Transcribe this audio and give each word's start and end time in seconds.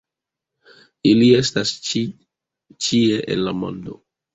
Ili 1.11 1.29
estas 1.41 1.75
ĉie 1.91 3.25
en 3.33 3.49
la 3.51 3.59
mondo. 3.65 4.05